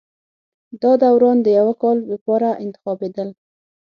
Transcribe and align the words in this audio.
دا 0.81 0.91
داوران 1.01 1.37
د 1.41 1.47
یوه 1.59 1.73
کال 1.81 1.97
لپاره 2.11 2.49
انتخابېدل 2.63 3.29